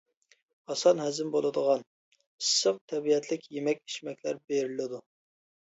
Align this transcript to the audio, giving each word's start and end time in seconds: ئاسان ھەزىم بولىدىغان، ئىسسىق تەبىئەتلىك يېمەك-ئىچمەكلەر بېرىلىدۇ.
ئاسان 0.73 1.01
ھەزىم 1.03 1.29
بولىدىغان، 1.35 1.85
ئىسسىق 2.15 2.81
تەبىئەتلىك 2.95 3.47
يېمەك-ئىچمەكلەر 3.59 4.45
بېرىلىدۇ. 4.53 5.07